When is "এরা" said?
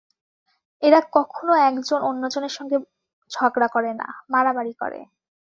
0.83-0.99